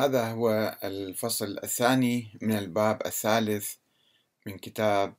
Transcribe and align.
هذا 0.00 0.30
هو 0.30 0.78
الفصل 0.84 1.58
الثاني 1.64 2.38
من 2.42 2.58
الباب 2.58 3.06
الثالث 3.06 3.74
من 4.46 4.58
كتاب 4.58 5.14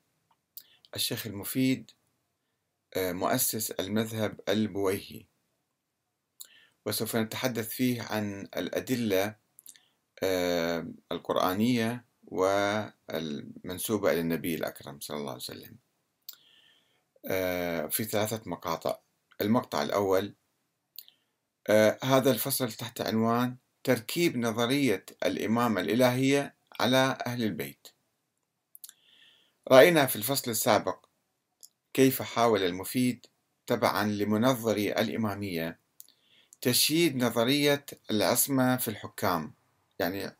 الشيخ 0.95 1.27
المفيد 1.27 1.91
آه، 2.93 3.11
مؤسس 3.11 3.71
المذهب 3.71 4.39
البويهي. 4.49 5.25
وسوف 6.85 7.15
نتحدث 7.15 7.69
فيه 7.69 8.01
عن 8.01 8.41
الأدلة 8.57 9.35
آه، 10.23 10.87
القرآنية 11.11 12.05
والمنسوبة 12.27 14.11
إلى 14.11 14.19
النبي 14.19 14.55
الأكرم 14.55 14.99
صلى 14.99 15.17
الله 15.17 15.31
عليه 15.31 15.41
وسلم. 15.41 15.77
آه، 17.25 17.87
في 17.87 18.03
ثلاثة 18.03 18.41
مقاطع. 18.45 18.99
المقطع 19.41 19.83
الأول 19.83 20.35
هذا 22.03 22.31
الفصل 22.31 22.71
تحت 22.71 23.01
عنوان 23.01 23.57
تركيب 23.83 24.37
نظرية 24.37 25.05
الإمامة 25.25 25.81
الإلهية 25.81 26.55
على 26.79 27.17
أهل 27.27 27.43
البيت. 27.43 27.87
رأينا 29.71 30.05
في 30.05 30.15
الفصل 30.15 30.51
السابق 30.51 31.05
كيف 31.93 32.21
حاول 32.21 32.63
المفيد 32.63 33.25
تبعا 33.67 34.03
لمنظري 34.03 34.91
الإمامية 34.91 35.79
تشييد 36.61 37.23
نظرية 37.23 37.85
العصمة 38.11 38.77
في 38.77 38.87
الحكام 38.87 39.53
يعني 39.99 40.35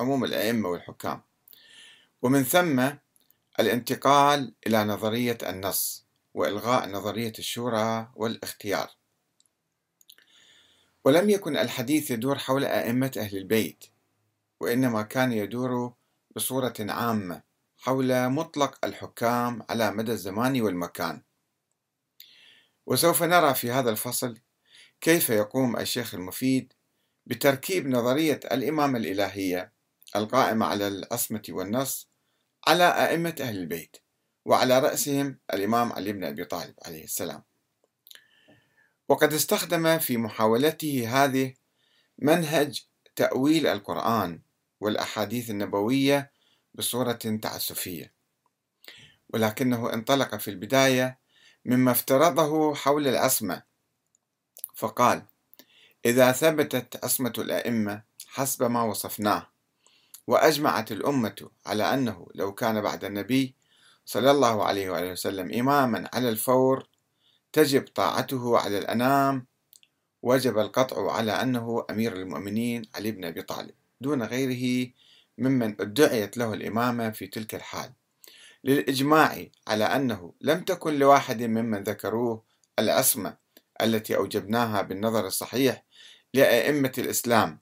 عموم 0.00 0.24
الأئمة 0.24 0.68
والحكام. 0.68 1.22
ومن 2.22 2.42
ثم 2.42 2.90
الانتقال 3.60 4.54
إلى 4.66 4.84
نظرية 4.84 5.38
النص 5.42 6.04
وإلغاء 6.34 6.88
نظرية 6.88 7.32
الشورى 7.38 8.12
والاختيار. 8.16 8.90
ولم 11.04 11.30
يكن 11.30 11.56
الحديث 11.56 12.10
يدور 12.10 12.38
حول 12.38 12.64
أئمة 12.64 13.12
أهل 13.16 13.36
البيت 13.36 13.84
وإنما 14.60 15.02
كان 15.02 15.32
يدور 15.32 15.94
بصورة 16.36 16.74
عامة 16.80 17.42
حول 17.78 18.28
مطلق 18.28 18.84
الحكام 18.84 19.62
على 19.70 19.90
مدى 19.90 20.12
الزمان 20.12 20.60
والمكان. 20.60 21.22
وسوف 22.86 23.22
نرى 23.22 23.54
في 23.54 23.70
هذا 23.70 23.90
الفصل 23.90 24.38
كيف 25.00 25.30
يقوم 25.30 25.76
الشيخ 25.76 26.14
المفيد 26.14 26.72
بتركيب 27.26 27.86
نظرية 27.88 28.40
الإمامة 28.52 28.98
الإلهية 28.98 29.72
القائمة 30.16 30.66
على 30.66 30.88
العصمة 30.88 31.42
والنص 31.48 32.08
على 32.66 32.84
أئمة 32.84 33.34
أهل 33.40 33.58
البيت 33.58 33.96
وعلى 34.44 34.78
رأسهم 34.78 35.38
الإمام 35.54 35.92
علي 35.92 36.12
بن 36.12 36.24
أبي 36.24 36.44
طالب 36.44 36.74
عليه 36.86 37.04
السلام. 37.04 37.42
وقد 39.08 39.32
استخدم 39.32 39.98
في 39.98 40.16
محاولته 40.16 41.24
هذه 41.24 41.54
منهج 42.18 42.86
تأويل 43.16 43.66
القرآن 43.66 44.40
والأحاديث 44.80 45.50
النبوية 45.50 46.32
بصورة 46.74 47.38
تعسفية 47.42 48.12
ولكنه 49.34 49.92
انطلق 49.92 50.36
في 50.36 50.48
البداية 50.48 51.18
مما 51.64 51.90
افترضه 51.90 52.74
حول 52.74 53.08
العصمة 53.08 53.62
فقال 54.74 55.22
إذا 56.04 56.32
ثبتت 56.32 57.04
عصمة 57.04 57.32
الأئمة 57.38 58.02
حسب 58.26 58.62
ما 58.62 58.82
وصفناه 58.82 59.50
وأجمعت 60.26 60.92
الأمة 60.92 61.50
على 61.66 61.94
أنه 61.94 62.26
لو 62.34 62.54
كان 62.54 62.80
بعد 62.80 63.04
النبي 63.04 63.54
صلى 64.04 64.30
الله 64.30 64.64
عليه 64.64 64.90
وآله 64.90 65.12
وسلم 65.12 65.52
إماما 65.52 66.10
على 66.12 66.28
الفور 66.28 66.88
تجب 67.54 67.84
طاعته 67.94 68.58
على 68.58 68.78
الأنام 68.78 69.46
وجب 70.22 70.58
القطع 70.58 71.12
على 71.12 71.32
أنه 71.32 71.86
أمير 71.90 72.16
المؤمنين 72.16 72.82
علي 72.94 73.10
بن 73.10 73.24
أبي 73.24 73.42
طالب 73.42 73.74
دون 74.00 74.22
غيره 74.22 74.90
ممن 75.38 75.80
ادعيت 75.80 76.36
له 76.36 76.54
الإمامة 76.54 77.10
في 77.10 77.26
تلك 77.26 77.54
الحال. 77.54 77.92
للإجماع 78.64 79.46
على 79.68 79.84
أنه 79.84 80.32
لم 80.40 80.60
تكن 80.60 80.98
لواحد 80.98 81.42
ممن 81.42 81.82
ذكروه 81.82 82.42
العصمة 82.78 83.36
التي 83.80 84.16
أوجبناها 84.16 84.82
بالنظر 84.82 85.26
الصحيح 85.26 85.84
لأئمة 86.34 86.92
الإسلام 86.98 87.60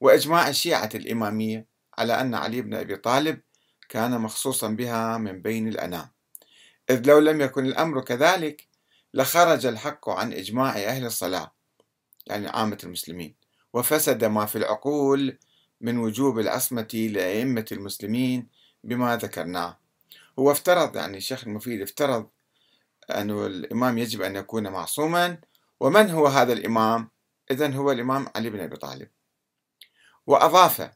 وإجماع 0.00 0.48
الشيعة 0.48 0.90
الإمامية 0.94 1.66
على 1.98 2.20
أن 2.20 2.34
علي 2.34 2.62
بن 2.62 2.74
أبي 2.74 2.96
طالب 2.96 3.40
كان 3.88 4.20
مخصوصا 4.20 4.68
بها 4.68 5.18
من 5.18 5.42
بين 5.42 5.68
الأنام. 5.68 6.08
إذ 6.90 7.06
لو 7.06 7.18
لم 7.18 7.40
يكن 7.40 7.66
الأمر 7.66 8.00
كذلك 8.00 8.73
لخرج 9.14 9.66
الحق 9.66 10.08
عن 10.08 10.32
إجماع 10.32 10.76
أهل 10.76 11.06
الصلاة 11.06 11.54
يعني 12.26 12.48
عامة 12.48 12.78
المسلمين. 12.84 13.34
وفسد 13.72 14.24
ما 14.24 14.46
في 14.46 14.58
العقول 14.58 15.38
من 15.80 15.98
وجوب 15.98 16.38
العصمة 16.38 17.08
لأئمة 17.12 17.64
المسلمين 17.72 18.48
بما 18.84 19.16
ذكرناه. 19.16 19.78
هو 20.38 20.50
افترض 20.50 20.96
يعني 20.96 21.16
الشيخ 21.16 21.44
المفيد 21.44 21.80
افترض 21.80 22.28
أن 23.10 23.30
الإمام 23.30 23.98
يجب 23.98 24.22
أن 24.22 24.36
يكون 24.36 24.68
معصوما. 24.68 25.38
ومن 25.80 26.10
هو 26.10 26.26
هذا 26.26 26.52
الإمام؟ 26.52 27.10
إذن 27.50 27.74
هو 27.74 27.92
الإمام 27.92 28.26
علي 28.36 28.50
بن 28.50 28.60
أبي 28.60 28.76
طالب. 28.76 29.08
وأضاف 30.26 30.90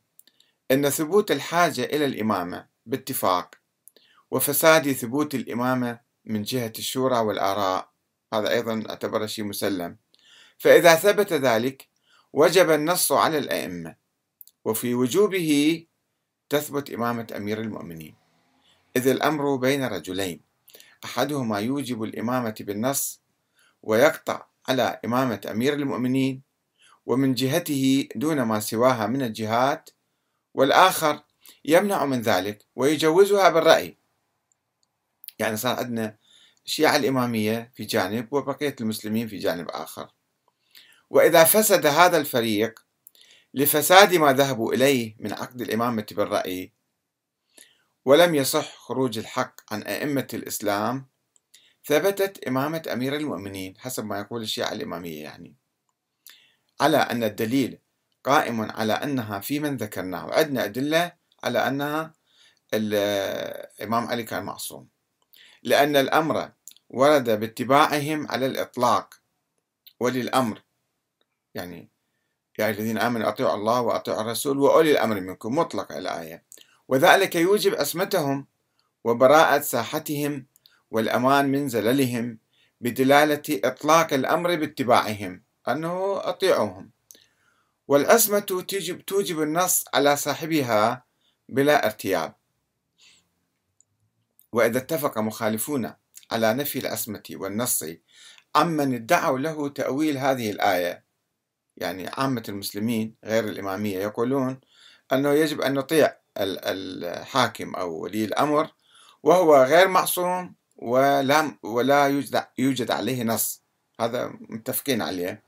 أن 0.71 0.91
ثبوت 0.91 1.31
الحاجة 1.31 1.85
إلى 1.85 2.05
الإمامة 2.05 2.67
باتفاق 2.87 3.55
وفساد 4.31 4.93
ثبوت 4.93 5.35
الإمامة 5.35 6.01
من 6.25 6.43
جهة 6.43 6.73
الشورى 6.79 7.19
والآراء 7.19 7.98
هذا 8.35 8.51
أيضا 8.51 8.85
اعتبر 8.89 9.27
شيء 9.27 9.45
مسلم. 9.45 9.97
فإذا 10.59 10.95
ثبت 10.95 11.33
ذلك 11.33 11.89
وجب 12.33 12.71
النص 12.71 13.13
على 13.13 13.39
الأئمة 13.39 13.97
وفي 14.65 14.95
وجوبه 14.95 15.85
تثبت 16.49 16.91
إمامة 16.91 17.27
أمير 17.37 17.61
المؤمنين. 17.61 18.15
إذ 18.97 19.09
الأمر 19.09 19.57
بين 19.57 19.85
رجلين 19.85 20.41
أحدهما 21.05 21.59
يوجب 21.59 22.03
الإمامة 22.03 22.55
بالنص 22.61 23.21
ويقطع 23.83 24.47
على 24.69 25.01
إمامة 25.05 25.41
أمير 25.51 25.73
المؤمنين 25.73 26.43
ومن 27.07 27.35
جهته 27.35 28.09
دون 28.15 28.43
ما 28.43 28.61
سواها 28.61 29.07
من 29.07 29.23
الجهات 29.23 29.91
والآخر 30.55 31.23
يمنع 31.65 32.05
من 32.05 32.21
ذلك 32.21 32.67
ويجوزها 32.77 33.49
بالرأي. 33.49 33.97
يعني 35.39 35.57
صار 35.57 35.77
عندنا 35.77 36.17
الشيعة 36.69 36.97
الإمامية 36.97 37.73
في 37.75 37.85
جانب 37.85 38.33
وبقية 38.33 38.77
المسلمين 38.81 39.29
في 39.29 39.39
جانب 39.39 39.69
آخر. 39.71 40.09
وإذا 41.11 41.45
فسد 41.45 41.87
هذا 41.87 42.17
الفريق 42.17 42.85
لفساد 43.55 44.15
ما 44.15 44.33
ذهبوا 44.33 44.75
إليه 44.75 45.17
من 45.19 45.33
عقد 45.33 45.61
الإمامة 45.61 46.07
بالرأي 46.11 46.73
ولم 48.05 48.35
يصح 48.35 48.77
خروج 48.77 49.19
الحق 49.19 49.73
عن 49.73 49.83
أئمة 49.83 50.29
الإسلام 50.35 51.07
ثبتت 51.85 52.45
إمامة 52.49 52.83
أمير 52.93 53.17
المؤمنين 53.17 53.79
حسب 53.79 54.05
ما 54.05 54.19
يقول 54.19 54.43
الشيعة 54.43 54.73
الإمامية 54.73 55.23
يعني. 55.23 55.55
على 56.81 56.97
أن 56.97 57.25
الدليل 57.25 57.79
قائم 58.25 58.61
على 58.71 58.93
أنها 58.93 59.41
في 59.41 59.61
من 59.61 59.77
ذكرناه 59.77 60.27
وعندنا 60.27 60.65
أدلة 60.65 61.13
على 61.45 61.69
أنها 61.69 62.13
الإمام 62.75 64.07
علي 64.07 64.23
كان 64.23 64.45
معصوم. 64.45 64.89
لأن 65.63 65.97
الأمر 65.97 66.58
ورد 66.91 67.41
باتباعهم 67.41 68.27
على 68.27 68.47
الإطلاق 68.47 69.15
وللأمر. 70.01 70.63
يعني 71.55 71.89
يا 72.59 72.71
الذين 72.71 72.99
آمنوا 72.99 73.29
أطيعوا 73.29 73.55
الله 73.55 73.81
وأطيعوا 73.81 74.21
الرسول 74.21 74.59
وأولي 74.59 74.91
الأمر 74.91 75.21
منكم. 75.21 75.59
مطلق 75.59 75.93
الآية. 75.93 76.45
وذلك 76.89 77.37
يوجب 77.37 77.75
عصمتهم 77.75 78.47
وبراءة 79.05 79.61
ساحتهم 79.61 80.47
والأمان 80.91 81.49
من 81.49 81.69
زللهم 81.69 82.39
بدلالة 82.81 83.61
إطلاق 83.65 84.13
الأمر 84.13 84.57
باتباعهم. 84.57 85.43
أنه 85.69 86.21
أطيعوهم. 86.21 86.91
والعصمة 87.89 88.39
توجب, 88.39 89.05
توجب 89.05 89.43
النص 89.43 89.85
على 89.95 90.17
صاحبها 90.17 91.05
بلا 91.49 91.87
ارتياب. 91.87 92.35
وإذا 94.53 94.79
اتفق 94.79 95.19
مخالفون 95.19 95.93
على 96.31 96.55
نفي 96.55 96.79
العصمة 96.79 97.23
والنص. 97.31 97.85
عمن 98.57 98.95
ادعوا 98.95 99.39
له 99.39 99.69
تأويل 99.69 100.19
هذه 100.19 100.51
الآية 100.51 101.05
يعني 101.77 102.09
عامة 102.09 102.43
المسلمين 102.49 103.15
غير 103.25 103.45
الإمامية 103.45 103.99
يقولون 103.99 104.61
أنه 105.13 105.33
يجب 105.33 105.61
أن 105.61 105.75
نطيع 105.75 106.17
الحاكم 106.39 107.75
أو 107.75 107.99
ولي 107.99 108.25
الأمر 108.25 108.71
وهو 109.23 109.63
غير 109.63 109.89
معصوم 109.89 110.55
ولا 110.77 111.59
ولا 111.63 112.25
يوجد 112.59 112.91
عليه 112.91 113.25
نص. 113.25 113.63
هذا 114.01 114.33
متفقين 114.41 115.03
عليه. 115.03 115.43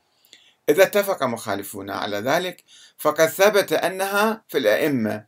إذا 0.68 0.82
اتفق 0.82 1.22
مخالفون 1.22 1.90
على 1.90 2.16
ذلك 2.16 2.64
فقد 2.98 3.26
ثبت 3.26 3.72
أنها 3.72 4.44
في 4.48 4.58
الأئمة 4.58 5.26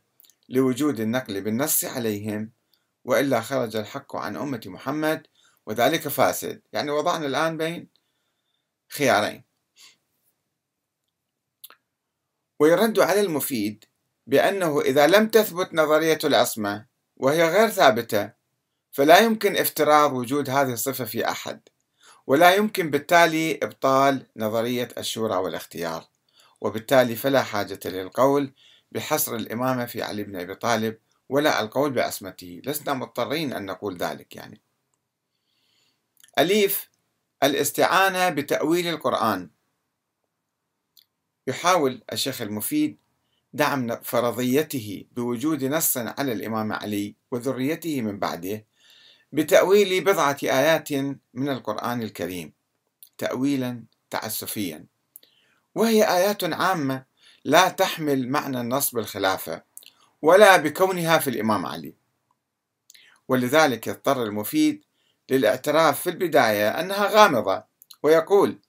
لوجود 0.49 0.99
النقل 0.99 1.41
بالنص 1.41 1.85
عليهم 1.85 2.51
وإلا 3.05 3.41
خرج 3.41 3.75
الحق 3.75 4.15
عن 4.15 4.35
أمة 4.35 4.61
محمد 4.65 5.27
وذلك 5.67 6.07
فاسد. 6.07 6.61
يعني 6.73 6.91
وضعنا 6.91 7.25
الآن 7.25 7.57
بين 7.57 7.89
خيارين. 8.89 9.43
ويرد 12.59 12.99
على 12.99 13.21
المفيد 13.21 13.85
بأنه 14.27 14.81
إذا 14.81 15.07
لم 15.07 15.27
تثبت 15.27 15.73
نظرية 15.73 16.19
العصمة 16.23 16.85
وهي 17.17 17.49
غير 17.49 17.69
ثابتة 17.69 18.31
فلا 18.91 19.19
يمكن 19.19 19.57
افتراض 19.57 20.13
وجود 20.13 20.49
هذه 20.49 20.73
الصفة 20.73 21.05
في 21.05 21.29
أحد 21.29 21.61
ولا 22.27 22.55
يمكن 22.55 22.89
بالتالي 22.91 23.59
إبطال 23.63 24.27
نظرية 24.37 24.89
الشورى 24.97 25.35
والاختيار. 25.35 26.07
وبالتالي 26.61 27.15
فلا 27.15 27.43
حاجة 27.43 27.79
للقول 27.85 28.53
بحصر 28.91 29.35
الإمامة 29.35 29.85
في 29.85 30.01
علي 30.01 30.23
بن 30.23 30.35
أبي 30.35 30.55
طالب 30.55 30.97
ولا 31.29 31.61
القول 31.61 31.91
بعصمته. 31.93 32.61
لسنا 32.65 32.93
مضطرين 32.93 33.53
أن 33.53 33.65
نقول 33.65 33.97
ذلك 33.97 34.35
يعني. 34.35 34.62
أليف 36.39 36.89
الاستعانة 37.43 38.29
بتأويل 38.29 38.87
القرآن. 38.87 39.49
يحاول 41.47 42.01
الشيخ 42.13 42.41
المفيد 42.41 42.97
دعم 43.53 44.01
فرضيته 44.01 45.05
بوجود 45.11 45.63
نص 45.63 45.97
على 45.97 46.31
الإمام 46.31 46.73
علي 46.73 47.15
وذريته 47.31 48.01
من 48.01 48.19
بعده 48.19 48.65
بتأويل 49.31 50.03
بضعة 50.03 50.37
آيات 50.43 50.91
من 51.33 51.49
القرآن 51.49 52.01
الكريم 52.01 52.53
تأويلا 53.17 53.83
تعسفيا. 54.09 54.85
وهي 55.75 56.03
آيات 56.03 56.43
عامة 56.43 57.05
لا 57.45 57.69
تحمل 57.69 58.29
معنى 58.29 58.61
النص 58.61 58.95
بالخلافة 58.95 59.63
ولا 60.21 60.57
بكونها 60.57 61.17
في 61.17 61.29
الإمام 61.29 61.65
علي. 61.65 61.93
ولذلك 63.27 63.89
اضطر 63.89 64.23
المفيد 64.23 64.83
للاعتراف 65.29 66.01
في 66.01 66.09
البداية 66.09 66.69
أنها 66.79 67.07
غامضة 67.07 67.63
ويقول 68.03 68.59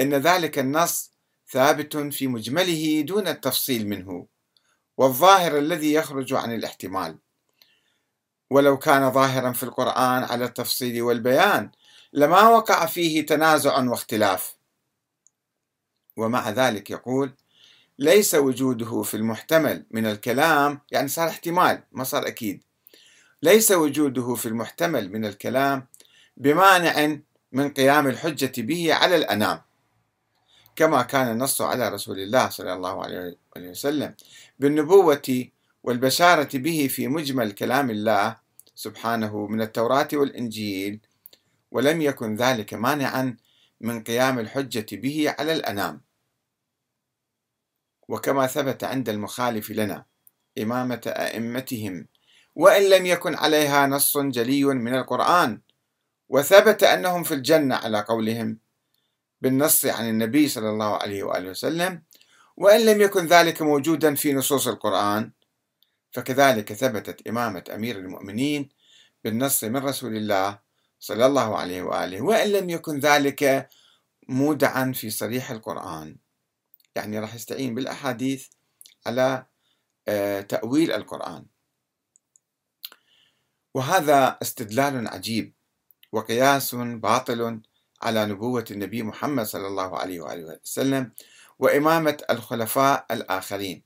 إن 0.00 0.14
ذلك 0.14 0.58
النص 0.58 1.10
ثابت 1.50 1.96
في 1.96 2.26
مجمله 2.26 3.00
دون 3.00 3.28
التفصيل 3.28 3.88
منه 3.88 4.26
والظاهر 4.96 5.58
الذي 5.58 5.92
يخرج 5.92 6.32
عن 6.32 6.54
الاحتمال. 6.54 7.18
ولو 8.50 8.78
كان 8.78 9.10
ظاهرا 9.10 9.52
في 9.52 9.62
القرآن 9.62 10.22
على 10.24 10.44
التفصيل 10.44 11.02
والبيان 11.02 11.70
لما 12.12 12.48
وقع 12.48 12.86
فيه 12.86 13.26
تنازع 13.26 13.78
واختلاف. 13.78 14.54
ومع 16.16 16.50
ذلك 16.50 16.90
يقول 16.90 17.32
ليس 17.98 18.34
وجوده 18.34 19.02
في 19.02 19.16
المحتمل 19.16 19.86
من 19.90 20.06
الكلام 20.06 20.80
يعني 20.90 21.08
صار 21.08 21.28
احتمال 21.28 21.82
ما 21.92 22.04
صار 22.04 22.26
أكيد. 22.26 22.64
ليس 23.44 23.72
وجوده 23.72 24.34
في 24.34 24.46
المحتمل 24.46 25.12
من 25.12 25.24
الكلام 25.24 25.86
بمانع 26.36 27.18
من 27.52 27.68
قيام 27.70 28.06
الحجة 28.06 28.62
به 28.62 28.94
على 28.94 29.16
الأنام 29.16 29.60
كما 30.76 31.02
كان 31.02 31.32
النص 31.32 31.60
على 31.62 31.88
رسول 31.88 32.18
الله 32.18 32.48
صلى 32.48 32.72
الله 32.72 33.04
عليه 33.04 33.36
وسلم 33.56 34.14
بالنبوة 34.58 35.48
والبشارة 35.82 36.48
به 36.54 36.88
في 36.90 37.08
مجمل 37.08 37.52
كلام 37.52 37.90
الله 37.90 38.36
سبحانه 38.74 39.46
من 39.46 39.62
التوراة 39.62 40.08
والإنجيل 40.12 41.00
ولم 41.70 42.02
يكن 42.02 42.36
ذلك 42.36 42.74
مانعا 42.74 43.36
من 43.80 44.02
قيام 44.02 44.38
الحجة 44.38 44.86
به 44.96 45.34
على 45.38 45.52
الأنام. 45.52 46.00
وكما 48.08 48.46
ثبت 48.46 48.84
عند 48.84 49.08
المخالف 49.08 49.70
لنا 49.70 50.04
إمامة 50.58 51.00
أئمتهم 51.06 52.06
وإن 52.54 52.82
لم 52.90 53.06
يكن 53.06 53.34
عليها 53.34 53.86
نص 53.86 54.18
جلي 54.18 54.64
من 54.64 54.94
القرآن 54.94 55.60
وثبت 56.28 56.82
أنهم 56.82 57.22
في 57.22 57.34
الجنة 57.34 57.74
على 57.74 58.00
قولهم 58.00 58.58
بالنص 59.40 59.84
عن 59.86 60.08
النبي 60.08 60.48
صلى 60.48 60.70
الله 60.70 60.96
عليه 60.96 61.22
وآله 61.22 61.50
وسلم 61.50 62.02
وإن 62.56 62.80
لم 62.86 63.00
يكن 63.00 63.26
ذلك 63.26 63.62
موجودا 63.62 64.14
في 64.14 64.32
نصوص 64.32 64.68
القرآن. 64.68 65.32
فكذلك 66.12 66.72
ثبتت 66.72 67.26
إمامة 67.28 67.64
أمير 67.74 67.98
المؤمنين 67.98 68.68
بالنص 69.24 69.64
من 69.64 69.76
رسول 69.76 70.16
الله 70.16 70.58
صلى 71.00 71.26
الله 71.26 71.58
عليه 71.58 71.82
وآله 71.82 72.22
وإن 72.22 72.48
لم 72.48 72.70
يكن 72.70 72.98
ذلك 72.98 73.68
مودعا 74.28 74.92
في 74.94 75.10
صريح 75.10 75.50
القرآن. 75.50 76.16
يعني 76.96 77.18
راح 77.18 77.34
يستعين 77.34 77.74
بالأحاديث 77.74 78.46
على 79.06 79.46
آه، 80.08 80.40
تأويل 80.40 80.92
القرآن. 80.92 81.46
وهذا 83.74 84.38
استدلال 84.42 85.08
عجيب 85.08 85.52
وقياس 86.12 86.74
باطل 86.74 87.60
على 88.02 88.26
نبوة 88.26 88.64
النبي 88.70 89.02
محمد 89.02 89.46
صلى 89.46 89.66
الله 89.66 89.98
عليه 89.98 90.20
وآله 90.20 90.58
وسلم 90.64 91.12
وإمامة 91.58 92.22
الخلفاء 92.30 93.06
الآخرين. 93.10 93.82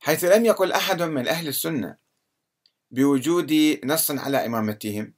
حيث 0.00 0.24
لم 0.24 0.44
يقل 0.44 0.72
أحد 0.72 1.02
من 1.02 1.28
أهل 1.28 1.48
السنة 1.48 1.96
بوجود 2.90 3.52
نص 3.84 4.10
على 4.10 4.46
إمامتهم 4.46 5.14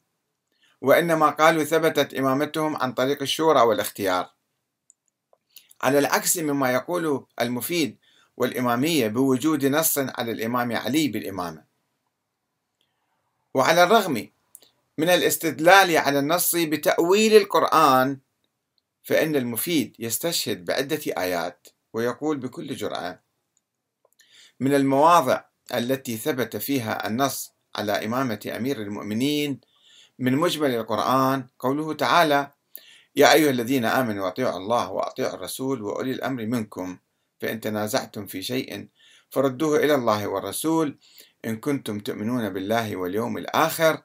وإنما 0.80 1.30
قالوا 1.30 1.64
ثبتت 1.64 2.14
إمامتهم 2.14 2.76
عن 2.76 2.92
طريق 2.92 3.22
الشورى 3.22 3.60
والاختيار. 3.60 4.34
على 5.82 5.98
العكس 5.98 6.38
مما 6.38 6.72
يقول 6.72 7.26
المفيد 7.40 7.98
والإمامية 8.36 9.08
بوجود 9.08 9.66
نص 9.66 9.98
على 9.98 10.32
الإمام 10.32 10.76
علي 10.76 11.08
بالإمامة. 11.08 11.64
وعلى 13.54 13.82
الرغم 13.82 14.30
من 14.98 15.08
الاستدلال 15.08 15.96
على 15.96 16.18
النص 16.18 16.56
بتأويل 16.56 17.36
القرآن 17.36 18.18
فإن 19.02 19.36
المفيد 19.36 19.96
يستشهد 19.98 20.64
بعدة 20.64 21.00
آيات 21.18 21.68
ويقول 21.92 22.36
بكل 22.36 22.74
جرأة 22.74 23.20
من 24.60 24.74
المواضع 24.74 25.44
التي 25.74 26.16
ثبت 26.16 26.56
فيها 26.56 27.06
النص 27.06 27.52
على 27.76 27.92
إمامة 28.04 28.52
أمير 28.56 28.82
المؤمنين 28.82 29.60
من 30.18 30.36
مجمل 30.36 30.70
القرآن 30.74 31.46
قوله 31.58 31.94
تعالى 31.94 32.50
يا 33.16 33.32
أيها 33.32 33.50
الذين 33.50 33.84
آمنوا 33.84 34.28
أطيعوا 34.28 34.56
الله 34.58 34.90
وأطيعوا 34.90 35.34
الرسول 35.34 35.82
وأولي 35.82 36.10
الأمر 36.12 36.46
منكم 36.46 36.98
فإن 37.40 37.60
تنازعتم 37.60 38.26
في 38.26 38.42
شيء 38.42 38.88
فردوه 39.30 39.78
إلى 39.78 39.94
الله 39.94 40.26
والرسول. 40.26 40.98
إن 41.44 41.56
كنتم 41.56 42.00
تؤمنون 42.00 42.48
بالله 42.50 42.96
واليوم 42.96 43.38
الآخر 43.38 44.02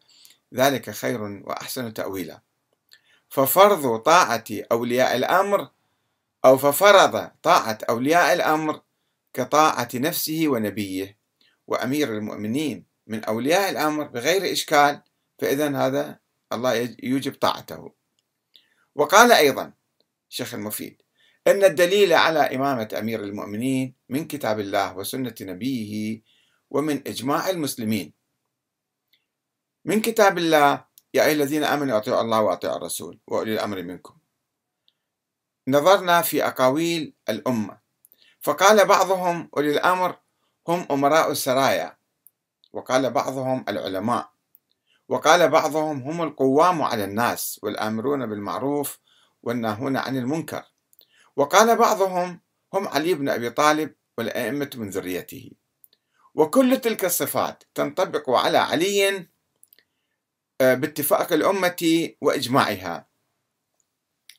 ذلك 0.53 0.89
خير 0.89 1.21
وأحسن 1.21 1.93
تأويلا. 1.93 2.41
ففرض 3.29 3.99
طاعة 3.99 4.43
أولياء 4.71 5.15
الأمر 5.15 5.69
أو 6.45 6.57
ففرض 6.57 7.31
طاعة 7.43 7.77
أولياء 7.89 8.33
الأمر 8.33 8.81
كطاعة 9.33 9.89
نفسه 9.95 10.43
ونبيه. 10.47 11.17
وأمير 11.67 12.17
المؤمنين 12.17 12.85
من 13.07 13.23
أولياء 13.23 13.69
الأمر 13.69 14.03
بغير 14.03 14.51
إشكال 14.51 15.01
فإذا 15.39 15.77
هذا 15.77 16.19
الله 16.53 16.95
يوجب 17.03 17.33
طاعته. 17.33 17.91
وقال 18.95 19.31
أيضا 19.31 19.73
شيخ 20.29 20.53
المفيد 20.53 21.01
أن 21.47 21.63
الدليل 21.63 22.13
على 22.13 22.39
إمامة 22.39 22.89
أمير 22.99 23.23
المؤمنين 23.23 23.95
من 24.09 24.27
كتاب 24.27 24.59
الله 24.59 24.97
وسنة 24.97 25.35
نبيه 25.41 26.21
ومن 26.69 27.07
إجماع 27.07 27.49
المسلمين. 27.49 28.13
من 29.85 30.01
كتاب 30.01 30.37
الله 30.37 30.85
يا 31.13 31.25
أيها 31.25 31.31
الذين 31.31 31.63
آمنوا 31.63 31.97
أطيعوا 31.97 32.21
الله 32.21 32.41
وأطيعوا 32.41 32.77
الرسول 32.77 33.19
وأولي 33.27 33.53
الأمر 33.53 33.83
منكم. 33.83 34.17
نظرنا 35.67 36.21
في 36.21 36.47
أقاويل 36.47 37.13
الأمة. 37.29 37.77
فقال 38.41 38.85
بعضهم 38.85 39.49
أولي 39.57 39.71
الأمر 39.71 40.17
هم 40.67 40.85
أمراء 40.91 41.31
السرايا. 41.31 41.97
وقال 42.73 43.09
بعضهم 43.09 43.65
العلماء. 43.69 44.31
وقال 45.09 45.49
بعضهم 45.49 46.01
هم 46.01 46.21
القوام 46.21 46.81
على 46.81 47.03
الناس 47.03 47.59
والآمرون 47.63 48.25
بالمعروف 48.25 48.99
والناهون 49.43 49.97
عن 49.97 50.17
المنكر. 50.17 50.70
وقال 51.41 51.75
بعضهم 51.75 52.39
هم 52.73 52.87
علي 52.87 53.13
بن 53.13 53.29
أبي 53.29 53.49
طالب 53.49 53.95
والأئمة 54.17 54.69
من 54.75 54.89
ذريته. 54.89 55.51
وكل 56.35 56.77
تلك 56.77 57.05
الصفات 57.05 57.63
تنطبق 57.75 58.29
على 58.29 58.57
علي 58.57 59.27
آه، 60.61 60.73
باتفاق 60.73 61.33
الأمة 61.33 62.09
وإجماعها. 62.21 63.07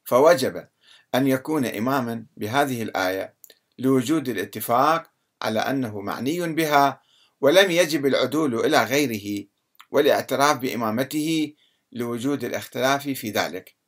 فوجب 0.05 0.69
أن 1.15 1.27
يكون 1.27 1.67
إماما 1.67 2.27
بهذه 2.37 2.83
الآية 2.83 3.35
لوجود 3.79 4.29
الاتفاق 4.29 5.11
على 5.43 5.61
أنه 5.61 6.01
معني 6.01 6.53
بها 6.53 7.03
ولم 7.41 7.71
يجب 7.71 8.07
العدول 8.07 8.55
إلى 8.55 8.85
غيره 8.85 9.47
والاعتراف 9.91 10.57
بإمامته 10.57 11.55
لوجود 11.93 12.45
الاختلاف 12.45 13.09
في 13.09 13.31
ذلك. 13.31 13.82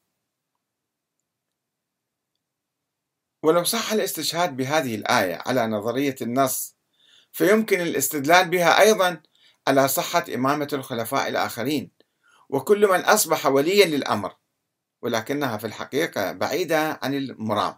ولو 3.44 3.64
صح 3.64 3.92
الاستشهاد 3.92 4.56
بهذه 4.56 4.94
الآية 4.94 5.42
على 5.46 5.66
نظرية 5.66 6.14
النص 6.22 6.76
فيمكن 7.32 7.80
الاستدلال 7.80 8.48
بها 8.48 8.80
أيضا 8.80 9.22
على 9.68 9.88
صحة 9.88 10.24
إمامة 10.34 10.68
الخلفاء 10.72 11.28
الآخرين 11.28 11.90
وكل 12.48 12.86
من 12.88 13.00
أصبح 13.00 13.46
وليا 13.46 13.86
للأمر 13.86 14.36
ولكنها 15.02 15.56
في 15.56 15.66
الحقيقة 15.66 16.32
بعيدة 16.32 17.00
عن 17.02 17.14
المرام. 17.14 17.74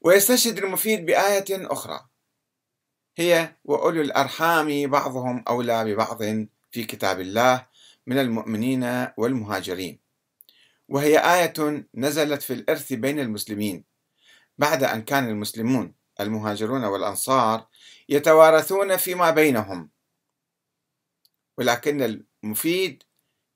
ويستشهد 0.00 0.58
المفيد 0.58 1.06
بآية 1.06 1.44
أخرى 1.50 2.08
هي 3.16 3.56
وأولو 3.64 4.00
الأرحام 4.00 4.90
بعضهم 4.90 5.44
أولى 5.48 5.84
ببعض 5.84 6.22
في 6.70 6.84
كتاب 6.84 7.20
الله 7.20 7.66
من 8.06 8.18
المؤمنين 8.18 9.08
والمهاجرين. 9.16 10.07
وهي 10.88 11.18
آية 11.18 11.86
نزلت 11.94 12.42
في 12.42 12.52
الإرث 12.52 12.92
بين 12.92 13.20
المسلمين 13.20 13.84
بعد 14.58 14.84
أن 14.84 15.02
كان 15.02 15.28
المسلمون 15.28 15.94
المهاجرون 16.20 16.84
والأنصار 16.84 17.66
يتوارثون 18.08 18.96
فيما 18.96 19.30
بينهم. 19.30 19.90
ولكن 21.58 22.24
المفيد 22.44 23.02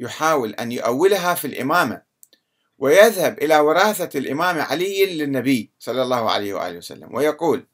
يحاول 0.01 0.55
أن 0.55 0.73
يؤولها 0.73 1.35
في 1.35 1.47
الإمامة 1.47 2.03
ويذهب 2.79 3.39
إلى 3.39 3.59
وراثة 3.59 4.19
الإمام 4.19 4.61
علي 4.61 5.07
للنبي 5.19 5.71
صلى 5.79 6.03
الله 6.03 6.31
عليه 6.31 6.55
وآله 6.55 6.79
وسلم 6.79 7.15
ويقول 7.15 7.67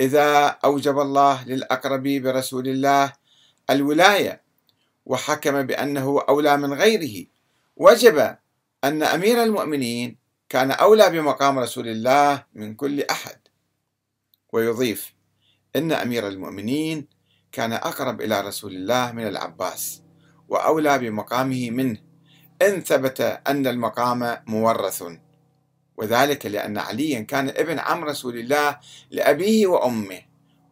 إذا 0.00 0.46
أوجب 0.46 0.98
الله 0.98 1.44
للأقرب 1.44 2.02
برسول 2.02 2.68
الله 2.68 3.12
الولاية 3.70 4.42
وحكم 5.06 5.62
بأنه 5.62 6.20
أولى 6.28 6.56
من 6.56 6.72
غيره 6.74 7.26
وجب 7.76 8.36
أن 8.84 9.02
أمير 9.02 9.42
المؤمنين 9.42 10.16
كان 10.48 10.70
أولى 10.70 11.10
بمقام 11.10 11.58
رسول 11.58 11.88
الله 11.88 12.44
من 12.54 12.74
كل 12.74 13.02
أحد. 13.02 13.38
ويضيف 14.52 15.14
إن 15.76 15.92
أمير 15.92 16.28
المؤمنين 16.28 17.08
كان 17.52 17.72
أقرب 17.72 18.20
إلى 18.20 18.40
رسول 18.40 18.72
الله 18.72 19.12
من 19.12 19.26
العباس 19.26 20.02
وأولى 20.48 20.98
بمقامه 20.98 21.70
منه. 21.70 21.98
إن 22.62 22.80
ثبت 22.80 23.20
أن 23.20 23.66
المقام 23.66 24.36
مورث 24.46 25.04
وذلك 25.96 26.46
لأن 26.46 26.78
عليا 26.78 27.20
كان 27.20 27.48
ابن 27.48 27.78
عم 27.78 28.04
رسول 28.04 28.38
الله 28.38 28.78
لأبيه 29.10 29.66
وأمه 29.66 30.20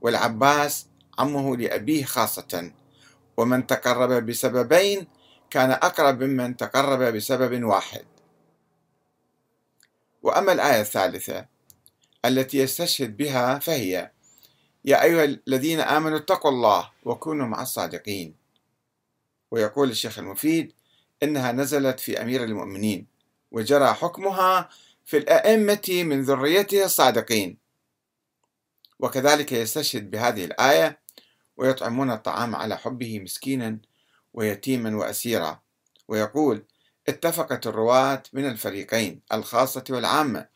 والعباس 0.00 0.88
عمه 1.18 1.56
لأبيه 1.56 2.04
خاصة. 2.04 2.72
ومن 3.36 3.66
تقرب 3.66 4.26
بسببين 4.26 5.06
كان 5.52 5.70
أقرب 5.70 6.22
ممن 6.22 6.56
تقرب 6.56 7.14
بسبب 7.14 7.64
واحد. 7.64 8.04
وأما 10.22 10.52
الآية 10.52 10.80
الثالثة 10.80 11.46
التي 12.24 12.58
يستشهد 12.58 13.16
بها 13.16 13.58
فهي 13.58 14.10
يا 14.84 15.02
أيها 15.02 15.24
الذين 15.46 15.80
آمنوا 15.80 16.18
اتقوا 16.18 16.50
الله 16.50 16.90
وكونوا 17.04 17.46
مع 17.46 17.62
الصادقين. 17.62 18.34
ويقول 19.50 19.90
الشيخ 19.90 20.18
المفيد 20.18 20.72
إنها 21.22 21.52
نزلت 21.52 22.00
في 22.00 22.22
أمير 22.22 22.44
المؤمنين 22.44 23.06
وجرى 23.50 23.94
حكمها 23.94 24.68
في 25.04 25.16
الأئمة 25.16 25.88
من 25.88 26.22
ذريته 26.22 26.84
الصادقين. 26.84 27.58
وكذلك 28.98 29.52
يستشهد 29.52 30.10
بهذه 30.10 30.44
الآية 30.44 30.98
ويطعمون 31.56 32.10
الطعام 32.10 32.56
على 32.56 32.78
حبه 32.78 33.20
مسكينا 33.20 33.78
ويتيما 34.34 34.96
وأسيرا. 34.96 35.62
ويقول 36.08 36.66
اتفقت 37.08 37.66
الرواة 37.66 38.22
من 38.32 38.46
الفريقين 38.46 39.22
الخاصة 39.32 39.84
والعامة 39.90 40.48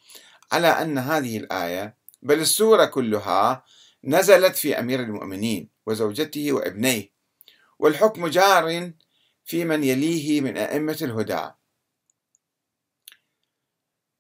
على 0.52 0.68
أن 0.68 0.98
هذه 0.98 1.38
الآية 1.38 1.96
بل 2.22 2.40
السورة 2.40 2.84
كلها 2.84 3.64
نزلت 4.04 4.56
في 4.56 4.78
أمير 4.78 5.00
المؤمنين 5.00 5.70
وزوجته 5.86 6.52
وابنيه 6.52 7.12
والحكم 7.78 8.26
جار 8.26 8.92
في 9.44 9.64
من 9.64 9.84
يليه 9.84 10.40
من 10.40 10.56
أئمة 10.56 10.98
الهدى. 11.02 11.50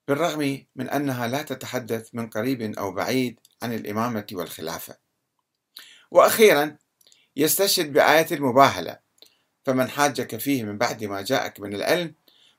بالرغم 0.08 0.66
من 0.76 0.90
أنها 0.90 1.26
لا 1.26 1.42
تتحدث 1.42 2.08
من 2.12 2.30
قريب 2.30 2.62
أو 2.78 2.92
بعيد 2.92 3.40
عن 3.62 3.72
الإمامة 3.72 4.26
والخلافة. 4.32 4.96
وأخيرا 6.10 6.76
يستشهد 7.36 7.92
بآية 7.92 8.26
المباهلة 8.32 9.05
فمن 9.66 9.90
حاجك 9.90 10.36
فيه 10.36 10.64
من 10.64 10.78
بعد 10.78 11.04
ما 11.04 11.22
جاءك 11.22 11.60
من 11.60 11.74
العلم 11.74 12.14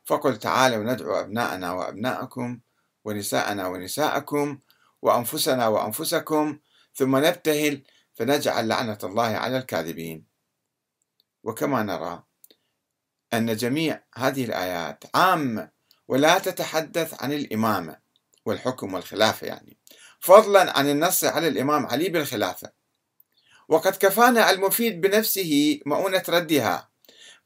فقل 0.05 0.39
تعالوا 0.39 0.93
ندعو 0.93 1.19
أبناءنا 1.19 1.71
وأبناءكم 1.71 2.59
ونساءنا 3.05 3.67
ونساءكم 3.67 4.59
وأنفسنا 5.01 5.67
وأنفسكم 5.67 6.59
ثم 6.95 7.17
نبتهل 7.17 7.81
فنجعل 8.13 8.67
لعنة 8.67 8.97
الله 9.03 9.23
على 9.23 9.57
الكاذبين. 9.57 10.23
وكما 11.43 11.83
نرى 11.83 12.23
أن 13.33 13.55
جميع 13.55 14.03
هذه 14.15 14.45
الآيات 14.45 15.03
عامة 15.15 15.69
ولا 16.07 16.39
تتحدث 16.39 17.23
عن 17.23 17.33
الإمامة 17.33 17.97
والحكم 18.45 18.93
والخلافة 18.93 19.47
يعني 19.47 19.77
فضلا 20.19 20.77
عن 20.77 20.89
النص 20.89 21.23
على 21.23 21.47
الإمام 21.47 21.85
علي 21.85 22.09
بالخلافة. 22.09 22.71
وقد 23.67 23.95
كفانا 23.95 24.51
المفيد 24.51 25.01
بنفسه 25.01 25.79
مؤونة 25.85 26.23
ردها. 26.29 26.96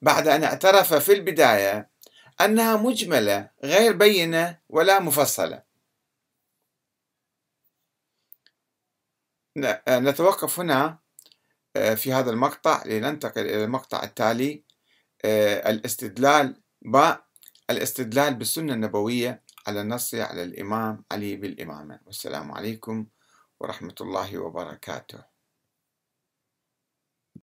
بعد 0.02 0.28
أن 0.28 0.44
اعترف 0.44 0.94
في 0.94 1.14
البداية 1.14 1.90
أنها 2.42 2.78
مجملة 2.78 3.50
غير 3.64 3.94
بينة 3.94 4.60
ولا 4.70 5.00
مفصلة. 5.00 5.64
نتوقف 9.90 10.60
هنا 10.60 11.00
آه، 11.76 11.94
في 11.94 12.14
هذا 12.14 12.32
المقطع 12.32 12.84
لننتقل 12.86 13.42
إلى 13.42 13.64
المقطع 13.64 14.04
التالي 14.04 14.64
آه، 15.26 15.70
الاستدلال 15.70 16.62
باء 16.82 17.26
الاستدلال 17.70 18.34
بالسنة 18.34 18.74
النبوية 18.74 19.44
على 19.68 19.82
النص 19.82 20.16
على 20.16 20.44
الإمام 20.44 21.06
علي 21.12 21.36
بالإمامة. 21.36 22.00
والسلام 22.06 22.52
عليكم 22.52 23.08
ورحمة 23.60 23.96
الله 24.02 24.38
وبركاته. 24.38 25.31